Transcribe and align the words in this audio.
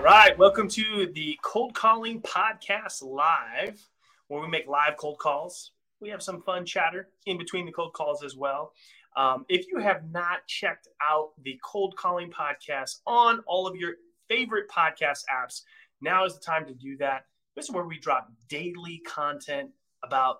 All 0.00 0.06
right. 0.06 0.36
Welcome 0.38 0.66
to 0.68 1.10
the 1.12 1.38
Cold 1.42 1.74
Calling 1.74 2.22
Podcast 2.22 3.02
Live, 3.02 3.86
where 4.28 4.40
we 4.40 4.48
make 4.48 4.66
live 4.66 4.96
cold 4.96 5.18
calls. 5.18 5.72
We 6.00 6.08
have 6.08 6.22
some 6.22 6.40
fun 6.40 6.64
chatter 6.64 7.10
in 7.26 7.36
between 7.36 7.66
the 7.66 7.72
cold 7.72 7.92
calls 7.92 8.24
as 8.24 8.34
well. 8.34 8.72
Um, 9.14 9.44
if 9.50 9.66
you 9.70 9.78
have 9.78 10.10
not 10.10 10.46
checked 10.46 10.88
out 11.06 11.32
the 11.42 11.60
Cold 11.62 11.96
Calling 11.98 12.30
Podcast 12.30 13.00
on 13.06 13.40
all 13.46 13.66
of 13.66 13.76
your 13.76 13.96
favorite 14.26 14.70
podcast 14.70 15.24
apps, 15.30 15.64
now 16.00 16.24
is 16.24 16.32
the 16.32 16.40
time 16.40 16.64
to 16.64 16.72
do 16.72 16.96
that. 16.96 17.26
This 17.54 17.66
is 17.66 17.70
where 17.70 17.84
we 17.84 17.98
drop 17.98 18.32
daily 18.48 19.02
content 19.06 19.68
about 20.02 20.38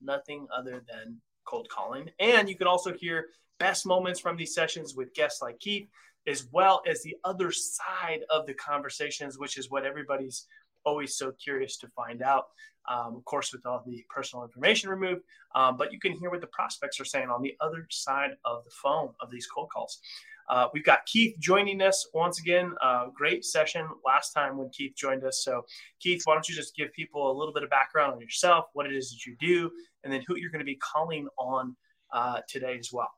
nothing 0.00 0.46
other 0.56 0.84
than 0.88 1.20
cold 1.44 1.68
calling. 1.68 2.10
And 2.20 2.48
you 2.48 2.56
can 2.56 2.68
also 2.68 2.92
hear 2.92 3.26
best 3.58 3.86
moments 3.86 4.20
from 4.20 4.36
these 4.36 4.54
sessions 4.54 4.94
with 4.94 5.12
guests 5.14 5.42
like 5.42 5.58
Keith, 5.58 5.88
as 6.26 6.46
well 6.52 6.82
as 6.88 7.02
the 7.02 7.16
other 7.24 7.50
side 7.50 8.20
of 8.30 8.46
the 8.46 8.54
conversations, 8.54 9.38
which 9.38 9.58
is 9.58 9.70
what 9.70 9.84
everybody's 9.84 10.46
always 10.84 11.16
so 11.16 11.32
curious 11.32 11.76
to 11.78 11.88
find 11.88 12.22
out. 12.22 12.44
Um, 12.88 13.14
of 13.16 13.24
course, 13.26 13.52
with 13.52 13.66
all 13.66 13.82
the 13.86 14.04
personal 14.08 14.44
information 14.44 14.88
removed, 14.88 15.20
um, 15.54 15.76
but 15.76 15.92
you 15.92 16.00
can 16.00 16.12
hear 16.12 16.30
what 16.30 16.40
the 16.40 16.46
prospects 16.46 16.98
are 16.98 17.04
saying 17.04 17.28
on 17.28 17.42
the 17.42 17.54
other 17.60 17.86
side 17.90 18.30
of 18.44 18.64
the 18.64 18.70
phone 18.82 19.10
of 19.20 19.30
these 19.30 19.46
cold 19.46 19.68
calls. 19.70 20.00
Uh, 20.48 20.66
we've 20.72 20.84
got 20.84 21.06
Keith 21.06 21.36
joining 21.38 21.80
us 21.80 22.08
once 22.12 22.40
again. 22.40 22.74
Uh, 22.82 23.06
great 23.14 23.44
session 23.44 23.86
last 24.04 24.32
time 24.32 24.56
when 24.56 24.68
Keith 24.70 24.96
joined 24.96 25.22
us. 25.22 25.42
So, 25.44 25.64
Keith, 26.00 26.22
why 26.24 26.34
don't 26.34 26.48
you 26.48 26.54
just 26.54 26.74
give 26.74 26.92
people 26.92 27.30
a 27.30 27.36
little 27.36 27.54
bit 27.54 27.62
of 27.62 27.70
background 27.70 28.14
on 28.14 28.20
yourself, 28.20 28.64
what 28.72 28.86
it 28.86 28.92
is 28.92 29.10
that 29.10 29.26
you 29.26 29.36
do, 29.38 29.70
and 30.02 30.12
then 30.12 30.24
who 30.26 30.36
you're 30.36 30.50
going 30.50 30.58
to 30.58 30.64
be 30.64 30.76
calling 30.76 31.28
on 31.38 31.76
uh, 32.12 32.40
today 32.48 32.76
as 32.78 32.90
well. 32.92 33.10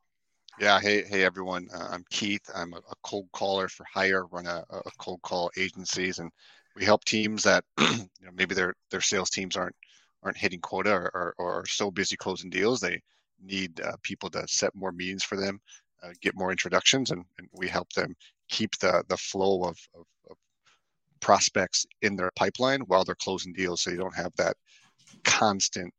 Yeah. 0.60 0.78
Hey, 0.80 1.02
hey 1.04 1.24
everyone. 1.24 1.68
Uh, 1.74 1.88
I'm 1.90 2.04
Keith. 2.10 2.42
I'm 2.54 2.74
a, 2.74 2.76
a, 2.76 2.94
cold 3.02 3.26
caller 3.32 3.68
for 3.68 3.86
hire. 3.92 4.26
Run 4.26 4.46
a, 4.46 4.62
a, 4.70 4.90
cold 4.98 5.22
call 5.22 5.50
agencies, 5.56 6.18
and 6.18 6.30
we 6.76 6.84
help 6.84 7.04
teams 7.04 7.42
that 7.44 7.64
you 7.80 8.06
know 8.20 8.30
maybe 8.34 8.54
their 8.54 8.74
their 8.90 9.00
sales 9.00 9.30
teams 9.30 9.56
aren't 9.56 9.74
aren't 10.22 10.36
hitting 10.36 10.60
quota 10.60 10.92
or, 10.92 11.10
or, 11.14 11.34
or 11.38 11.60
are 11.60 11.66
so 11.66 11.90
busy 11.90 12.16
closing 12.16 12.50
deals 12.50 12.80
they 12.80 13.00
need 13.42 13.80
uh, 13.80 13.96
people 14.02 14.28
to 14.30 14.46
set 14.46 14.74
more 14.74 14.92
meetings 14.92 15.24
for 15.24 15.36
them, 15.36 15.58
uh, 16.02 16.10
get 16.20 16.36
more 16.36 16.50
introductions, 16.50 17.10
and, 17.10 17.24
and 17.38 17.48
we 17.54 17.66
help 17.66 17.90
them 17.94 18.14
keep 18.48 18.76
the 18.78 19.02
the 19.08 19.16
flow 19.16 19.64
of, 19.64 19.78
of, 19.94 20.04
of 20.30 20.36
prospects 21.20 21.86
in 22.02 22.14
their 22.14 22.30
pipeline 22.36 22.82
while 22.82 23.04
they're 23.04 23.14
closing 23.16 23.54
deals, 23.54 23.80
so 23.80 23.90
you 23.90 23.96
don't 23.96 24.14
have 24.14 24.32
that 24.36 24.56
constant 25.24 25.92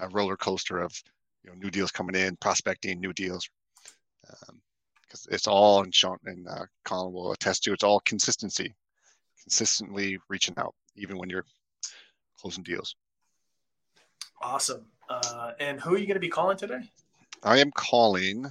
uh, 0.00 0.08
roller 0.10 0.36
coaster 0.36 0.78
of 0.78 0.92
you 1.42 1.50
know 1.50 1.56
new 1.56 1.70
deals 1.70 1.90
coming 1.90 2.14
in, 2.14 2.36
prospecting, 2.36 3.00
new 3.00 3.12
deals, 3.12 3.48
because 4.40 5.26
um, 5.26 5.32
it's 5.32 5.46
all 5.46 5.82
and 5.82 5.94
Sean 5.94 6.18
and 6.24 6.46
uh, 6.48 6.66
Collin 6.84 7.12
will 7.12 7.32
attest 7.32 7.64
to 7.64 7.72
it's 7.72 7.84
all 7.84 8.00
consistency, 8.00 8.74
consistently 9.42 10.18
reaching 10.28 10.54
out 10.58 10.74
even 10.96 11.18
when 11.18 11.28
you're 11.28 11.46
closing 12.40 12.62
deals. 12.62 12.96
Awesome. 14.42 14.84
Uh, 15.08 15.52
and 15.60 15.80
who 15.80 15.94
are 15.94 15.98
you 15.98 16.06
going 16.06 16.14
to 16.14 16.20
be 16.20 16.28
calling 16.28 16.56
today? 16.56 16.80
I 17.42 17.58
am 17.58 17.70
calling 17.72 18.46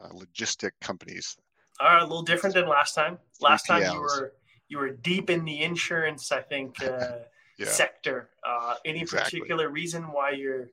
uh, 0.00 0.08
logistic 0.10 0.70
companies. 0.80 1.36
All 1.80 1.88
right, 1.88 2.02
a 2.02 2.06
little 2.06 2.22
different 2.22 2.54
than 2.54 2.68
last 2.68 2.94
time. 2.94 3.18
Last 3.40 3.66
time 3.66 3.82
you 3.92 4.00
were 4.00 4.32
you 4.68 4.78
were 4.78 4.90
deep 4.90 5.30
in 5.30 5.44
the 5.44 5.62
insurance, 5.62 6.30
I 6.30 6.42
think, 6.42 6.82
uh, 6.82 7.18
yeah. 7.58 7.66
sector. 7.66 8.28
Uh, 8.46 8.74
any 8.84 9.00
exactly. 9.00 9.40
particular 9.40 9.70
reason 9.70 10.04
why 10.04 10.32
you're 10.32 10.68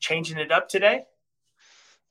changing 0.00 0.38
it 0.38 0.52
up 0.52 0.68
today? 0.68 1.04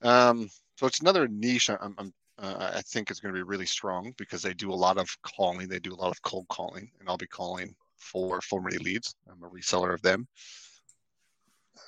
Um, 0.02 0.50
so 0.78 0.86
it's 0.86 1.02
another 1.02 1.28
niche. 1.28 1.70
I'm, 1.70 1.96
I'm 1.98 2.14
uh, 2.40 2.72
I 2.76 2.82
think 2.82 3.10
is 3.10 3.20
going 3.20 3.34
to 3.34 3.40
be 3.40 3.44
really 3.44 3.66
strong 3.66 4.14
because 4.18 4.44
they 4.44 4.54
do 4.54 4.72
a 4.72 4.76
lot 4.76 5.00
of 5.00 5.10
calling. 5.24 5.68
They 5.68 5.80
do 5.80 5.94
a 5.94 5.96
lot 5.96 6.12
of 6.12 6.22
cold 6.22 6.46
calling, 6.50 6.90
and 7.00 7.10
I'll 7.10 7.18
be 7.18 7.26
calling 7.26 7.76
for 7.98 8.40
formerly 8.42 8.78
leads. 8.78 9.16
I'm 9.30 9.44
a 9.44 9.50
reseller 9.50 9.94
of 9.94 10.04
them. 10.04 10.28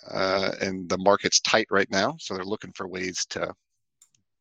Uh, 0.09 0.51
and 0.61 0.89
the 0.89 0.97
market's 0.97 1.39
tight 1.41 1.67
right 1.69 1.89
now, 1.91 2.15
so 2.19 2.33
they're 2.33 2.43
looking 2.43 2.71
for 2.73 2.87
ways 2.87 3.25
to 3.27 3.53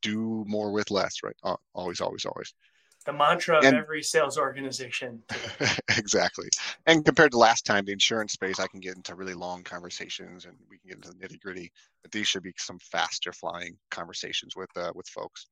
do 0.00 0.44
more 0.48 0.72
with 0.72 0.90
less. 0.90 1.22
Right? 1.22 1.36
Uh, 1.42 1.56
always, 1.74 2.00
always, 2.00 2.24
always 2.24 2.54
the 3.04 3.12
mantra 3.12 3.58
of 3.58 3.64
every 3.64 4.02
sales 4.02 4.38
organization. 4.38 5.22
exactly. 5.96 6.48
And 6.86 7.04
compared 7.04 7.32
to 7.32 7.38
last 7.38 7.64
time, 7.64 7.84
the 7.84 7.92
insurance 7.92 8.32
space, 8.32 8.60
I 8.60 8.66
can 8.66 8.80
get 8.80 8.96
into 8.96 9.14
really 9.14 9.34
long 9.34 9.62
conversations 9.62 10.44
and 10.44 10.54
we 10.68 10.78
can 10.78 10.88
get 10.88 10.96
into 10.96 11.10
the 11.10 11.16
nitty 11.16 11.40
gritty. 11.40 11.72
But 12.02 12.12
these 12.12 12.28
should 12.28 12.42
be 12.42 12.52
some 12.56 12.78
faster 12.78 13.32
flying 13.32 13.76
conversations 13.90 14.56
with 14.56 14.70
uh, 14.76 14.92
with 14.94 15.08
folks. 15.08 15.46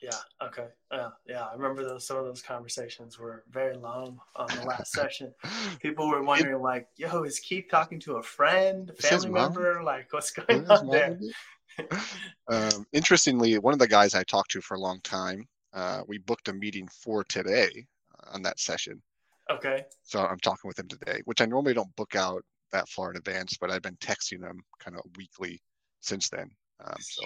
Yeah. 0.00 0.10
Okay. 0.42 0.66
Yeah. 0.92 1.10
Yeah. 1.26 1.44
I 1.44 1.54
remember 1.54 1.84
those. 1.84 2.06
Some 2.06 2.16
of 2.16 2.24
those 2.24 2.42
conversations 2.42 3.18
were 3.18 3.44
very 3.50 3.76
long 3.76 4.20
on 4.34 4.48
the 4.48 4.66
last 4.66 4.92
session. 4.92 5.32
People 5.80 6.08
were 6.08 6.22
wondering, 6.22 6.56
it, 6.56 6.60
like, 6.60 6.88
"Yo, 6.96 7.22
is 7.22 7.38
Keith 7.38 7.66
talking 7.70 8.00
to 8.00 8.16
a 8.16 8.22
friend, 8.22 8.90
family 8.98 9.30
member? 9.30 9.82
Like, 9.82 10.12
what's 10.12 10.32
going 10.32 10.68
on 10.68 10.88
there?" 10.88 11.18
um, 12.48 12.84
interestingly, 12.92 13.58
one 13.58 13.72
of 13.72 13.78
the 13.78 13.88
guys 13.88 14.14
I 14.14 14.24
talked 14.24 14.50
to 14.52 14.60
for 14.60 14.74
a 14.74 14.80
long 14.80 15.00
time 15.02 15.46
uh, 15.72 16.02
we 16.06 16.18
booked 16.18 16.48
a 16.48 16.52
meeting 16.52 16.88
for 16.88 17.24
today 17.24 17.86
uh, 18.18 18.34
on 18.34 18.42
that 18.42 18.60
session. 18.60 19.02
Okay. 19.50 19.84
So 20.02 20.20
I'm 20.20 20.38
talking 20.38 20.68
with 20.68 20.78
him 20.78 20.88
today, 20.88 21.20
which 21.24 21.40
I 21.40 21.46
normally 21.46 21.74
don't 21.74 21.94
book 21.96 22.14
out 22.14 22.44
that 22.72 22.88
far 22.88 23.10
in 23.10 23.16
advance, 23.16 23.56
but 23.60 23.70
I've 23.70 23.82
been 23.82 23.96
texting 23.96 24.42
him 24.42 24.62
kind 24.78 24.96
of 24.96 25.02
weekly 25.16 25.60
since 26.00 26.28
then. 26.28 26.50
Um, 26.84 26.96
so. 27.00 27.22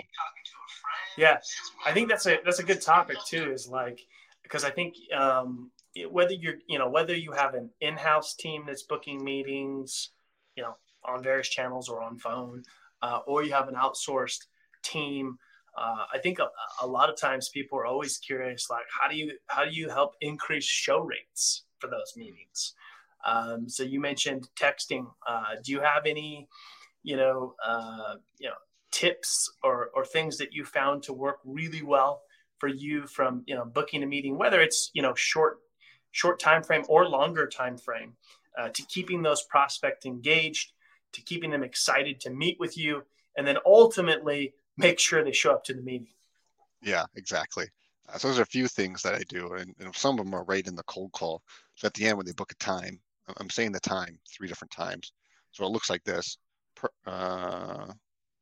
Yeah, 1.16 1.38
I 1.84 1.92
think 1.92 2.08
that's 2.08 2.26
a 2.26 2.38
that's 2.44 2.58
a 2.58 2.64
good 2.64 2.82
topic 2.82 3.16
too. 3.26 3.50
Is 3.52 3.68
like 3.68 4.00
because 4.42 4.64
I 4.64 4.70
think 4.70 4.96
um, 5.16 5.70
whether 6.10 6.34
you're 6.34 6.56
you 6.68 6.78
know 6.78 6.90
whether 6.90 7.14
you 7.14 7.32
have 7.32 7.54
an 7.54 7.70
in-house 7.80 8.34
team 8.34 8.64
that's 8.66 8.82
booking 8.82 9.24
meetings, 9.24 10.10
you 10.56 10.62
know, 10.62 10.76
on 11.04 11.22
various 11.22 11.48
channels 11.48 11.88
or 11.88 12.02
on 12.02 12.18
phone, 12.18 12.64
uh, 13.02 13.20
or 13.26 13.42
you 13.42 13.52
have 13.52 13.68
an 13.68 13.76
outsourced 13.76 14.44
team 14.82 15.38
uh, 15.76 16.06
I 16.12 16.18
think 16.18 16.38
a, 16.38 16.48
a, 16.82 16.86
lot 16.86 17.10
of 17.10 17.16
times 17.16 17.50
people 17.50 17.78
are 17.78 17.84
always 17.84 18.16
curious, 18.16 18.70
like 18.70 18.86
how 18.88 19.08
do 19.08 19.16
you 19.16 19.32
how 19.48 19.64
do 19.64 19.70
you 19.70 19.88
help 19.90 20.14
increase 20.20 20.64
show 20.64 21.00
rates 21.00 21.64
for 21.78 21.88
those 21.88 22.14
meetings? 22.16 22.74
Um, 23.24 23.68
so 23.68 23.82
you 23.82 24.00
mentioned 24.00 24.48
texting. 24.58 25.06
Uh, 25.26 25.56
do 25.62 25.72
you 25.72 25.80
have 25.80 26.06
any, 26.06 26.48
you 27.02 27.16
know, 27.16 27.54
uh, 27.64 28.14
you 28.38 28.48
know, 28.48 28.54
tips 28.90 29.52
or 29.62 29.90
or 29.94 30.04
things 30.04 30.38
that 30.38 30.54
you 30.54 30.64
found 30.64 31.02
to 31.02 31.12
work 31.12 31.40
really 31.44 31.82
well 31.82 32.22
for 32.58 32.68
you 32.68 33.06
from 33.06 33.42
you 33.46 33.54
know 33.54 33.64
booking 33.64 34.02
a 34.02 34.06
meeting, 34.06 34.38
whether 34.38 34.60
it's 34.60 34.90
you 34.94 35.02
know 35.02 35.14
short 35.14 35.58
short 36.12 36.40
time 36.40 36.62
frame 36.62 36.84
or 36.88 37.06
longer 37.06 37.46
time 37.46 37.76
frame, 37.76 38.14
uh, 38.58 38.70
to 38.70 38.82
keeping 38.84 39.22
those 39.22 39.42
prospects 39.42 40.06
engaged, 40.06 40.72
to 41.12 41.20
keeping 41.20 41.50
them 41.50 41.62
excited 41.62 42.20
to 42.20 42.30
meet 42.30 42.58
with 42.58 42.78
you, 42.78 43.02
and 43.36 43.46
then 43.46 43.58
ultimately 43.66 44.54
make 44.76 44.98
sure 44.98 45.24
they 45.24 45.32
show 45.32 45.52
up 45.52 45.64
to 45.64 45.74
the 45.74 45.82
meeting. 45.82 46.08
Yeah, 46.82 47.04
exactly. 47.14 47.66
Uh, 48.08 48.18
so 48.18 48.28
there's 48.28 48.38
a 48.38 48.46
few 48.46 48.68
things 48.68 49.02
that 49.02 49.14
I 49.14 49.22
do, 49.28 49.54
and, 49.54 49.74
and, 49.80 49.94
some 49.94 50.18
of 50.18 50.24
them 50.24 50.34
are 50.34 50.44
right 50.44 50.66
in 50.66 50.76
the 50.76 50.84
cold 50.84 51.12
call. 51.12 51.42
So 51.74 51.86
at 51.86 51.94
the 51.94 52.06
end, 52.06 52.16
when 52.16 52.26
they 52.26 52.32
book 52.32 52.52
a 52.52 52.56
time, 52.56 53.00
I'm 53.38 53.50
saying 53.50 53.72
the 53.72 53.80
time 53.80 54.18
three 54.30 54.46
different 54.46 54.70
times. 54.70 55.12
So 55.52 55.64
it 55.64 55.72
looks 55.72 55.90
like 55.90 56.04
this. 56.04 56.38
Per, 56.76 56.88
uh, 57.06 57.86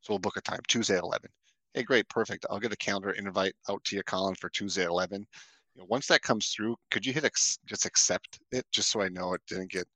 so 0.01 0.13
we'll 0.13 0.19
book 0.19 0.37
a 0.37 0.43
time 0.43 0.61
Tuesday 0.69 0.97
at 0.97 1.03
11. 1.03 1.31
Hey, 1.73 1.83
great, 1.83 2.09
perfect. 2.09 2.45
I'll 2.51 2.61
get 2.61 2.73
a 2.73 2.77
calendar 2.77 3.11
invite 3.13 3.55
out 3.69 3.83
to 3.85 3.97
you, 3.97 4.03
Collin, 4.03 4.35
for 4.35 4.51
Tuesday 4.51 4.83
at 4.83 4.89
11. 4.89 5.27
You 5.75 5.81
know, 5.81 5.87
once 5.89 6.07
that 6.09 6.23
comes 6.23 6.49
through, 6.49 6.77
could 6.91 7.07
you 7.07 7.13
hit 7.13 7.25
ex- 7.25 7.59
just 7.67 7.87
accept 7.87 8.39
it, 8.53 8.65
just 8.71 8.91
so 8.91 9.01
I 9.01 9.09
know 9.09 9.33
it 9.35 9.41
didn't 9.49 9.71
get 9.71 9.87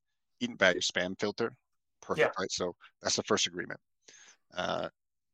eaten 0.40 0.56
by 0.56 0.72
your 0.72 0.80
spam 0.80 1.18
filter? 1.20 1.52
Perfect, 2.00 2.34
yeah. 2.34 2.40
right? 2.40 2.50
So 2.50 2.74
that's 3.02 3.16
the 3.16 3.22
first 3.24 3.46
agreement. 3.46 3.78
Uh, 4.56 4.88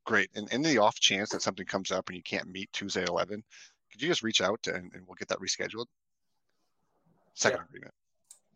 great. 0.05 0.31
And 0.35 0.51
in 0.53 0.62
the 0.62 0.79
off 0.79 0.99
chance 1.01 1.31
that 1.31 1.43
something 1.43 1.67
comes 1.67 1.91
up 1.91 2.09
and 2.09 2.17
you 2.17 2.23
can't 2.23 2.49
meet 2.49 2.73
Tuesday 2.73 3.03
at 3.03 3.09
11, 3.09 3.43
could 3.91 4.03
you 4.03 4.09
just 4.09 4.23
reach 4.23 4.41
out 4.41 4.61
and, 4.67 4.93
and 4.93 5.06
we'll 5.06 5.17
get 5.17 5.29
that 5.29 5.41
rescheduled? 5.41 5.87
Second 7.35 7.61
yeah. 7.61 7.65
agreement. 7.65 7.95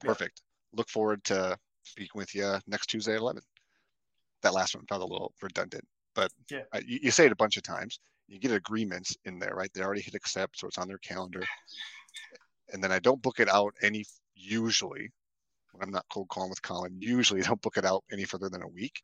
Perfect. 0.01 0.43
Yeah. 0.43 0.79
Look 0.79 0.89
forward 0.89 1.25
to 1.25 1.57
speaking 1.83 2.19
with 2.19 2.35
you 2.35 2.59
next 2.67 2.87
Tuesday 2.87 3.15
at 3.15 3.21
11. 3.21 3.43
That 4.43 4.55
last 4.55 4.75
one 4.75 4.87
felt 4.87 5.03
a 5.03 5.07
little 5.07 5.33
redundant, 5.43 5.85
but 6.15 6.31
yeah. 6.49 6.63
you, 6.87 7.01
you 7.03 7.11
say 7.11 7.27
it 7.27 7.33
a 7.33 7.37
bunch 7.37 7.57
of 7.57 7.65
times. 7.65 7.99
You 8.29 8.39
get 8.39 8.53
agreements 8.53 9.17
in 9.25 9.39
there, 9.39 9.55
right? 9.55 9.71
They 9.75 9.83
already 9.83 10.03
hit 10.03 10.15
accept, 10.15 10.59
so 10.59 10.69
it's 10.69 10.79
on 10.79 10.87
their 10.87 10.99
calendar. 10.99 11.43
And 12.73 12.85
then 12.85 12.93
I 12.93 12.99
don't 12.99 13.23
book 13.23 13.41
it 13.41 13.49
out 13.49 13.75
any, 13.83 14.05
usually, 14.37 15.11
when 15.73 15.83
I'm 15.83 15.91
not 15.91 16.05
cold 16.13 16.29
calling 16.29 16.51
with 16.51 16.63
Collin, 16.63 16.99
usually 17.01 17.41
I 17.41 17.45
don't 17.49 17.63
book 17.63 17.79
it 17.79 17.85
out 17.85 18.05
any 18.13 18.25
further 18.25 18.49
than 18.49 18.63
a 18.63 18.69
week 18.69 19.03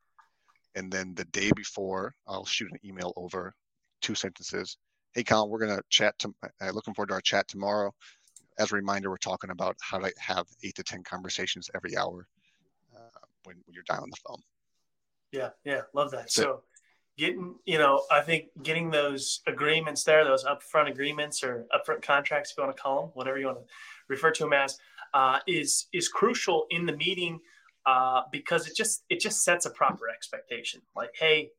and 0.74 0.90
then 0.92 1.14
the 1.14 1.24
day 1.26 1.50
before 1.56 2.14
i'll 2.26 2.44
shoot 2.44 2.70
an 2.70 2.78
email 2.84 3.12
over 3.16 3.54
two 4.04 4.14
sentences. 4.14 4.76
Hey 5.14 5.24
collin 5.24 5.50
we're 5.50 5.58
going 5.58 5.76
to 5.76 5.82
chat 5.88 6.18
to 6.18 6.34
uh, 6.44 6.70
looking 6.70 6.92
forward 6.92 7.08
to 7.08 7.14
our 7.14 7.22
chat 7.22 7.48
tomorrow. 7.48 7.92
As 8.58 8.70
a 8.70 8.76
reminder 8.76 9.08
we're 9.08 9.16
talking 9.16 9.50
about 9.50 9.76
how 9.80 9.98
to 9.98 10.12
have 10.18 10.46
eight 10.62 10.74
to 10.74 10.82
ten 10.82 11.02
conversations 11.02 11.70
every 11.74 11.96
hour 11.96 12.28
uh, 12.94 13.18
when, 13.44 13.56
when 13.64 13.74
you're 13.74 13.84
dialing 13.88 14.10
the 14.10 14.20
phone. 14.28 14.42
Yeah 15.32 15.50
yeah 15.64 15.82
love 15.94 16.10
that. 16.10 16.30
So, 16.30 16.42
so 16.42 16.62
getting 17.16 17.54
you 17.64 17.78
know 17.78 18.02
i 18.10 18.20
think 18.20 18.46
getting 18.64 18.90
those 18.90 19.40
agreements 19.46 20.02
there 20.02 20.24
those 20.24 20.44
upfront 20.44 20.90
agreements 20.90 21.44
or 21.44 21.64
upfront 21.72 22.02
contracts 22.02 22.50
if 22.50 22.58
you 22.58 22.64
want 22.64 22.76
to 22.76 22.82
call 22.82 23.02
them 23.02 23.10
whatever 23.14 23.38
you 23.38 23.46
want 23.46 23.56
to 23.56 23.64
refer 24.08 24.32
to 24.32 24.42
them 24.42 24.52
as 24.52 24.78
uh, 25.14 25.38
is 25.46 25.86
is 25.92 26.08
crucial 26.08 26.66
in 26.70 26.84
the 26.84 26.96
meeting 26.96 27.40
uh, 27.86 28.22
because 28.32 28.66
it 28.66 28.76
just 28.76 29.04
it 29.08 29.20
just 29.20 29.42
sets 29.42 29.66
a 29.66 29.70
proper 29.70 30.08
expectation. 30.08 30.80
Like, 30.96 31.10
hey, 31.18 31.50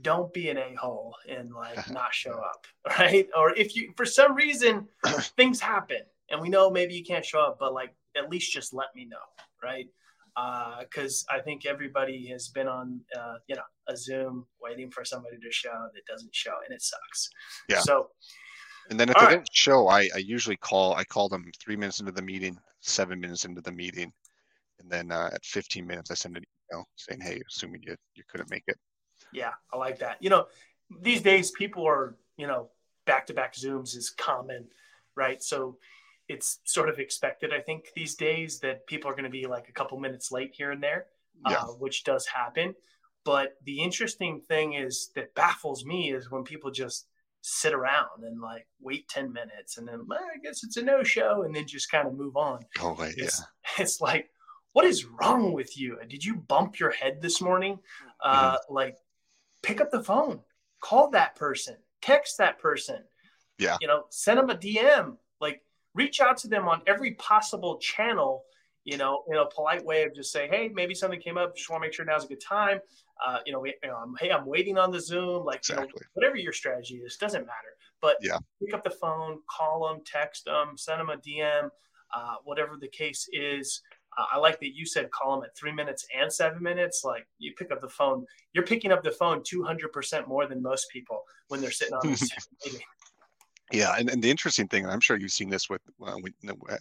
don't 0.00 0.32
be 0.32 0.50
an 0.50 0.58
a 0.58 0.74
hole 0.74 1.14
and 1.28 1.52
like 1.52 1.90
not 1.90 2.14
show 2.14 2.32
up, 2.32 2.66
right? 2.98 3.28
Or 3.36 3.54
if 3.54 3.76
you 3.76 3.92
for 3.96 4.04
some 4.04 4.34
reason 4.34 4.88
things 5.36 5.60
happen 5.60 6.00
and 6.30 6.40
we 6.40 6.48
know 6.48 6.70
maybe 6.70 6.94
you 6.94 7.04
can't 7.04 7.24
show 7.24 7.40
up, 7.40 7.58
but 7.58 7.72
like 7.72 7.94
at 8.16 8.30
least 8.30 8.52
just 8.52 8.72
let 8.72 8.88
me 8.94 9.04
know, 9.04 9.16
right? 9.62 9.86
Because 10.80 11.24
uh, 11.32 11.36
I 11.36 11.40
think 11.40 11.64
everybody 11.64 12.26
has 12.28 12.48
been 12.48 12.68
on, 12.68 13.00
uh, 13.18 13.36
you 13.46 13.56
know, 13.56 13.62
a 13.88 13.96
Zoom 13.96 14.46
waiting 14.60 14.90
for 14.90 15.04
somebody 15.04 15.36
to 15.36 15.50
show 15.50 15.88
that 15.94 16.04
doesn't 16.06 16.34
show, 16.34 16.52
and 16.66 16.74
it 16.74 16.82
sucks. 16.82 17.30
Yeah. 17.70 17.80
So, 17.80 18.10
and 18.90 19.00
then 19.00 19.08
if 19.08 19.16
they 19.16 19.24
right. 19.24 19.30
didn't 19.30 19.48
show, 19.52 19.88
I, 19.88 20.10
I 20.14 20.18
usually 20.18 20.56
call. 20.56 20.94
I 20.94 21.04
call 21.04 21.30
them 21.30 21.50
three 21.58 21.76
minutes 21.76 22.00
into 22.00 22.12
the 22.12 22.20
meeting, 22.20 22.58
seven 22.80 23.18
minutes 23.18 23.46
into 23.46 23.62
the 23.62 23.72
meeting, 23.72 24.12
and 24.80 24.90
then 24.90 25.10
uh, 25.10 25.30
at 25.32 25.44
15 25.44 25.86
minutes, 25.86 26.10
I 26.10 26.14
send 26.14 26.36
an 26.36 26.44
email 26.72 26.86
saying, 26.96 27.20
"Hey, 27.20 27.40
assuming 27.48 27.82
you 27.82 27.96
you 28.14 28.22
couldn't 28.28 28.50
make 28.50 28.64
it." 28.66 28.76
Yeah, 29.32 29.52
I 29.72 29.76
like 29.76 29.98
that. 30.00 30.16
You 30.20 30.30
know, 30.30 30.46
these 31.00 31.22
days 31.22 31.50
people 31.52 31.86
are, 31.86 32.16
you 32.36 32.46
know, 32.46 32.70
back 33.06 33.26
to 33.26 33.34
back 33.34 33.54
Zooms 33.54 33.96
is 33.96 34.10
common, 34.10 34.66
right? 35.16 35.42
So 35.42 35.78
it's 36.28 36.60
sort 36.64 36.88
of 36.88 36.98
expected, 36.98 37.52
I 37.52 37.60
think, 37.60 37.86
these 37.94 38.14
days 38.14 38.58
that 38.60 38.86
people 38.86 39.10
are 39.10 39.14
going 39.14 39.24
to 39.24 39.30
be 39.30 39.46
like 39.46 39.68
a 39.68 39.72
couple 39.72 39.98
minutes 39.98 40.32
late 40.32 40.52
here 40.52 40.72
and 40.72 40.82
there, 40.82 41.06
yeah. 41.48 41.58
uh, 41.58 41.66
which 41.66 42.04
does 42.04 42.26
happen. 42.26 42.74
But 43.24 43.56
the 43.64 43.80
interesting 43.80 44.40
thing 44.40 44.74
is 44.74 45.10
that 45.14 45.34
baffles 45.34 45.84
me 45.84 46.12
is 46.12 46.30
when 46.30 46.44
people 46.44 46.70
just 46.70 47.06
sit 47.42 47.72
around 47.72 48.24
and 48.24 48.40
like 48.40 48.66
wait 48.80 49.08
10 49.08 49.32
minutes 49.32 49.78
and 49.78 49.86
then 49.86 50.04
well, 50.08 50.18
I 50.18 50.38
guess 50.42 50.64
it's 50.64 50.76
a 50.76 50.82
no 50.82 51.04
show 51.04 51.42
and 51.44 51.54
then 51.54 51.66
just 51.66 51.90
kind 51.90 52.08
of 52.08 52.14
move 52.14 52.36
on. 52.36 52.60
Oh, 52.80 52.96
wait, 52.98 53.14
it's, 53.16 53.40
yeah. 53.40 53.82
It's 53.82 54.00
like, 54.00 54.30
what 54.76 54.84
is 54.84 55.06
wrong 55.06 55.54
with 55.54 55.78
you? 55.78 55.98
Did 56.06 56.22
you 56.22 56.34
bump 56.34 56.78
your 56.78 56.90
head 56.90 57.22
this 57.22 57.40
morning? 57.40 57.78
Uh, 58.22 58.56
mm-hmm. 58.56 58.74
Like, 58.74 58.98
pick 59.62 59.80
up 59.80 59.90
the 59.90 60.04
phone, 60.04 60.40
call 60.82 61.08
that 61.12 61.34
person, 61.34 61.76
text 62.02 62.36
that 62.36 62.58
person. 62.58 62.98
Yeah. 63.58 63.78
You 63.80 63.88
know, 63.88 64.04
send 64.10 64.38
them 64.38 64.50
a 64.50 64.54
DM. 64.54 65.16
Like, 65.40 65.62
reach 65.94 66.20
out 66.20 66.36
to 66.38 66.48
them 66.48 66.68
on 66.68 66.82
every 66.86 67.12
possible 67.12 67.78
channel, 67.78 68.44
you 68.84 68.98
know, 68.98 69.24
in 69.28 69.38
a 69.38 69.46
polite 69.46 69.82
way 69.82 70.02
of 70.02 70.14
just 70.14 70.30
say, 70.30 70.46
hey, 70.46 70.68
maybe 70.68 70.94
something 70.94 71.22
came 71.22 71.38
up. 71.38 71.56
Just 71.56 71.70
want 71.70 71.82
to 71.82 71.86
make 71.86 71.94
sure 71.94 72.04
now's 72.04 72.26
a 72.26 72.28
good 72.28 72.42
time. 72.46 72.78
Uh, 73.26 73.38
you 73.46 73.54
know, 73.54 73.60
we, 73.60 73.74
you 73.82 73.88
know 73.88 73.96
I'm, 73.96 74.14
hey, 74.20 74.30
I'm 74.30 74.44
waiting 74.44 74.76
on 74.76 74.90
the 74.90 75.00
Zoom. 75.00 75.42
Like, 75.42 75.60
exactly. 75.60 75.86
you 75.86 75.92
know, 75.94 76.06
whatever 76.12 76.36
your 76.36 76.52
strategy 76.52 76.96
is, 76.96 77.16
doesn't 77.16 77.46
matter. 77.46 77.72
But 78.02 78.16
yeah. 78.20 78.36
pick 78.62 78.74
up 78.74 78.84
the 78.84 78.90
phone, 78.90 79.38
call 79.48 79.88
them, 79.88 80.02
text 80.04 80.44
them, 80.44 80.76
send 80.76 81.00
them 81.00 81.08
a 81.08 81.16
DM, 81.16 81.70
uh, 82.14 82.34
whatever 82.44 82.76
the 82.78 82.88
case 82.88 83.26
is. 83.32 83.80
I 84.18 84.38
like 84.38 84.60
that 84.60 84.74
you 84.74 84.86
said 84.86 85.10
call 85.10 85.36
them 85.36 85.44
at 85.44 85.56
three 85.56 85.72
minutes 85.72 86.06
and 86.18 86.32
seven 86.32 86.62
minutes. 86.62 87.02
Like 87.04 87.26
you 87.38 87.52
pick 87.54 87.70
up 87.70 87.80
the 87.80 87.88
phone, 87.88 88.24
you're 88.52 88.64
picking 88.64 88.92
up 88.92 89.02
the 89.02 89.10
phone 89.10 89.40
200% 89.40 90.26
more 90.26 90.46
than 90.46 90.62
most 90.62 90.90
people 90.90 91.22
when 91.48 91.60
they're 91.60 91.70
sitting 91.70 91.94
on 91.94 92.00
the 92.02 92.08
meeting. 92.64 92.80
Yeah, 93.72 93.94
and, 93.98 94.08
and 94.08 94.22
the 94.22 94.30
interesting 94.30 94.68
thing, 94.68 94.84
and 94.84 94.92
I'm 94.92 95.00
sure 95.00 95.18
you've 95.18 95.32
seen 95.32 95.50
this 95.50 95.68
with, 95.68 95.80
uh, 96.00 96.16
with 96.22 96.32
uh, 96.70 96.76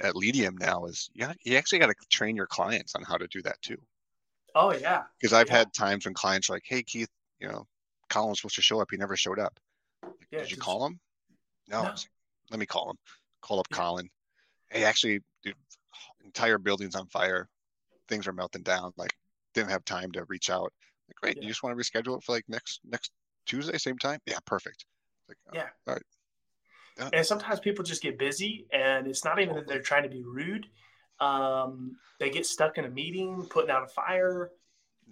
at 0.00 0.14
Leadium 0.14 0.58
now, 0.58 0.84
is 0.84 1.10
you, 1.14 1.26
you 1.42 1.56
actually 1.56 1.80
got 1.80 1.88
to 1.88 1.94
train 2.10 2.36
your 2.36 2.46
clients 2.46 2.94
on 2.94 3.02
how 3.02 3.16
to 3.16 3.26
do 3.26 3.42
that 3.42 3.60
too. 3.60 3.78
Oh 4.54 4.72
yeah. 4.72 5.02
Because 5.20 5.32
I've 5.32 5.48
yeah. 5.48 5.58
had 5.58 5.74
times 5.74 6.04
when 6.04 6.14
clients 6.14 6.48
are 6.48 6.54
like, 6.54 6.64
"Hey 6.64 6.82
Keith, 6.82 7.10
you 7.40 7.48
know, 7.48 7.66
Collin's 8.08 8.40
supposed 8.40 8.56
to 8.56 8.62
show 8.62 8.80
up. 8.80 8.88
He 8.90 8.96
never 8.96 9.16
showed 9.16 9.38
up. 9.38 9.58
Like, 10.02 10.12
yeah, 10.30 10.38
Did 10.40 10.50
you 10.50 10.56
call 10.56 10.86
him? 10.86 10.98
No. 11.68 11.82
no. 11.82 11.94
Let 12.50 12.60
me 12.60 12.66
call 12.66 12.90
him. 12.90 12.96
Call 13.42 13.60
up 13.60 13.66
yeah. 13.70 13.76
Collin. 13.76 14.08
Hey, 14.70 14.84
actually, 14.84 15.20
dude, 15.42 15.54
entire 16.24 16.58
building's 16.58 16.94
on 16.94 17.06
fire. 17.06 17.48
Things 18.08 18.26
are 18.26 18.32
melting 18.32 18.62
down. 18.62 18.92
Like, 18.96 19.12
didn't 19.54 19.70
have 19.70 19.84
time 19.84 20.12
to 20.12 20.24
reach 20.28 20.50
out. 20.50 20.72
Like, 21.08 21.16
great. 21.20 21.36
Yeah. 21.36 21.42
You 21.42 21.48
just 21.48 21.62
want 21.62 21.76
to 21.76 21.82
reschedule 21.82 22.18
it 22.18 22.24
for 22.24 22.32
like 22.32 22.44
next 22.48 22.80
next 22.88 23.12
Tuesday, 23.46 23.78
same 23.78 23.98
time? 23.98 24.20
Yeah, 24.26 24.38
perfect. 24.44 24.84
Like, 25.28 25.38
yeah. 25.52 25.68
All 25.86 25.94
right. 25.94 26.02
Yeah. 26.98 27.10
And 27.12 27.26
sometimes 27.26 27.60
people 27.60 27.84
just 27.84 28.02
get 28.02 28.18
busy, 28.18 28.66
and 28.72 29.06
it's 29.06 29.24
not 29.24 29.40
even 29.40 29.54
that 29.56 29.66
they're 29.66 29.82
trying 29.82 30.04
to 30.04 30.08
be 30.08 30.22
rude. 30.24 30.66
Um, 31.20 31.96
they 32.18 32.30
get 32.30 32.46
stuck 32.46 32.78
in 32.78 32.84
a 32.84 32.90
meeting, 32.90 33.46
putting 33.50 33.70
out 33.70 33.82
a 33.82 33.88
fire. 33.88 34.50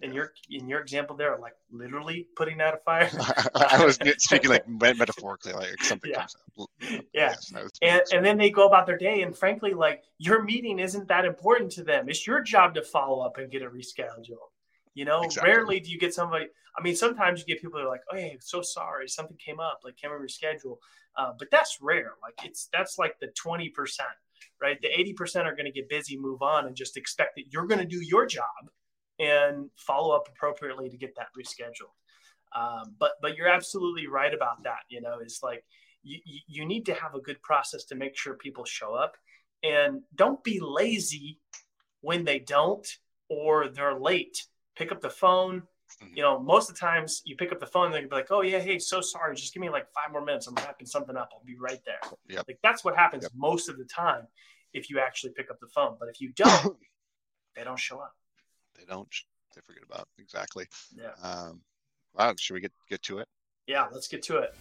In 0.02 0.12
your 0.12 0.32
in 0.50 0.68
your 0.68 0.80
example, 0.80 1.14
there, 1.14 1.38
like 1.40 1.54
literally 1.70 2.26
putting 2.36 2.60
out 2.60 2.74
a 2.74 2.78
fire. 2.78 3.08
I 3.54 3.84
was 3.84 3.96
speaking 4.18 4.50
like 4.50 4.68
metaphorically, 4.68 5.52
like 5.52 5.82
something 5.82 6.10
yeah. 6.10 6.18
comes 6.18 6.36
up. 6.58 6.68
Yeah, 6.80 7.00
yes, 7.12 7.52
and 7.80 8.02
and 8.12 8.24
then 8.24 8.36
they 8.36 8.50
go 8.50 8.66
about 8.66 8.86
their 8.86 8.98
day, 8.98 9.22
and 9.22 9.36
frankly, 9.36 9.72
like 9.72 10.02
your 10.18 10.42
meeting 10.42 10.80
isn't 10.80 11.06
that 11.08 11.24
important 11.24 11.70
to 11.72 11.84
them. 11.84 12.08
It's 12.08 12.26
your 12.26 12.40
job 12.42 12.74
to 12.74 12.82
follow 12.82 13.24
up 13.24 13.38
and 13.38 13.50
get 13.50 13.62
a 13.62 13.66
reschedule. 13.66 14.50
You 14.94 15.04
know, 15.04 15.22
exactly. 15.22 15.52
rarely 15.52 15.80
do 15.80 15.90
you 15.90 15.98
get 15.98 16.12
somebody. 16.12 16.46
I 16.76 16.82
mean, 16.82 16.96
sometimes 16.96 17.40
you 17.40 17.46
get 17.46 17.62
people 17.62 17.78
that 17.78 17.86
are 17.86 17.88
like, 17.88 18.02
"Oh, 18.12 18.16
hey, 18.16 18.36
so 18.40 18.62
sorry, 18.62 19.08
something 19.08 19.36
came 19.36 19.60
up. 19.60 19.80
Like, 19.84 19.96
can 19.96 20.10
we 20.10 20.26
reschedule?" 20.26 20.78
Uh, 21.16 21.32
but 21.38 21.50
that's 21.52 21.78
rare. 21.80 22.14
Like, 22.20 22.34
it's 22.44 22.68
that's 22.72 22.98
like 22.98 23.20
the 23.20 23.28
twenty 23.28 23.68
percent, 23.68 24.08
right? 24.60 24.80
The 24.82 24.88
eighty 24.88 25.12
percent 25.12 25.46
are 25.46 25.54
going 25.54 25.66
to 25.66 25.72
get 25.72 25.88
busy, 25.88 26.16
move 26.18 26.42
on, 26.42 26.66
and 26.66 26.74
just 26.74 26.96
expect 26.96 27.36
that 27.36 27.44
you're 27.52 27.66
going 27.66 27.80
to 27.80 27.86
do 27.86 28.02
your 28.04 28.26
job 28.26 28.70
and 29.18 29.70
follow 29.76 30.14
up 30.14 30.28
appropriately 30.28 30.88
to 30.88 30.96
get 30.96 31.14
that 31.16 31.28
rescheduled. 31.38 31.94
Um, 32.54 32.94
but 32.98 33.12
but 33.20 33.36
you're 33.36 33.48
absolutely 33.48 34.06
right 34.06 34.32
about 34.32 34.62
that. 34.64 34.80
You 34.88 35.00
know, 35.00 35.18
it's 35.20 35.42
like 35.42 35.64
you 36.02 36.20
you 36.46 36.64
need 36.64 36.86
to 36.86 36.94
have 36.94 37.14
a 37.14 37.20
good 37.20 37.42
process 37.42 37.84
to 37.86 37.94
make 37.94 38.16
sure 38.16 38.34
people 38.34 38.64
show 38.64 38.94
up, 38.94 39.16
and 39.62 40.02
don't 40.14 40.42
be 40.44 40.60
lazy 40.60 41.40
when 42.00 42.24
they 42.24 42.38
don't 42.38 42.86
or 43.28 43.68
they're 43.68 43.98
late 43.98 44.38
pick 44.76 44.92
up 44.92 45.00
the 45.00 45.10
phone. 45.10 45.62
Mm-hmm. 46.02 46.16
You 46.16 46.22
know, 46.22 46.38
most 46.38 46.68
of 46.68 46.74
the 46.74 46.80
times 46.80 47.22
you 47.24 47.36
pick 47.36 47.52
up 47.52 47.60
the 47.60 47.66
phone 47.66 47.86
and 47.86 47.94
they'll 47.94 48.08
be 48.08 48.14
like, 48.14 48.30
"Oh 48.30 48.42
yeah, 48.42 48.58
hey, 48.58 48.78
so 48.78 49.00
sorry. 49.00 49.34
Just 49.34 49.54
give 49.54 49.60
me 49.60 49.70
like 49.70 49.86
five 49.92 50.12
more 50.12 50.24
minutes. 50.24 50.46
I'm 50.46 50.54
wrapping 50.54 50.86
something 50.86 51.16
up. 51.16 51.30
I'll 51.32 51.44
be 51.44 51.56
right 51.56 51.80
there." 51.84 52.00
Yep. 52.28 52.44
Like 52.48 52.58
that's 52.62 52.84
what 52.84 52.96
happens 52.96 53.24
yep. 53.24 53.32
most 53.34 53.68
of 53.68 53.78
the 53.78 53.84
time 53.84 54.26
if 54.72 54.90
you 54.90 54.98
actually 54.98 55.32
pick 55.32 55.50
up 55.50 55.60
the 55.60 55.68
phone. 55.68 55.96
But 55.98 56.08
if 56.08 56.20
you 56.20 56.32
don't, 56.34 56.76
they 57.56 57.64
don't 57.64 57.78
show 57.78 57.98
up. 57.98 58.14
They 58.78 58.84
don't. 58.84 59.08
They 59.54 59.60
forget 59.64 59.84
about 59.88 60.08
exactly. 60.18 60.66
Yeah. 60.96 61.12
Um, 61.22 61.60
wow. 62.14 62.34
Should 62.38 62.54
we 62.54 62.60
get 62.60 62.72
get 62.88 63.02
to 63.02 63.18
it? 63.18 63.28
Yeah, 63.66 63.86
let's 63.92 64.08
get 64.08 64.22
to 64.24 64.38
it. 64.38 64.54